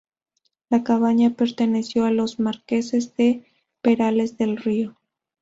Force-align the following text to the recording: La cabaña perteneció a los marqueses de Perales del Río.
La 0.71 0.83
cabaña 0.83 1.35
perteneció 1.35 2.05
a 2.05 2.11
los 2.11 2.39
marqueses 2.39 3.15
de 3.17 3.45
Perales 3.83 4.35
del 4.35 4.57
Río. 4.57 4.97